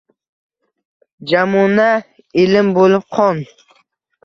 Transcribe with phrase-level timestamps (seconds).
[1.33, 1.87] Jamuna
[2.55, 3.47] lim bo’lib qon.